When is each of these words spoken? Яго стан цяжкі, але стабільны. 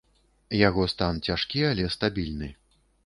Яго 0.67 0.87
стан 0.93 1.19
цяжкі, 1.29 1.61
але 1.73 1.85
стабільны. 1.97 2.49